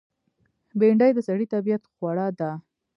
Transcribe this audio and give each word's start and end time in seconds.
بېنډۍ 0.79 1.11
د 1.15 1.19
سړي 1.27 1.45
طبیعت 1.53 1.83
خوړه 1.93 2.27
ده 2.39 2.51